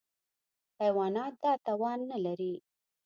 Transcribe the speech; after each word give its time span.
حیوانات 0.81 1.33
دا 1.43 1.51
توان 1.65 1.99
نهلري. 2.09 2.53